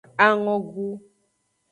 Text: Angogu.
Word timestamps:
Angogu. 0.25 0.87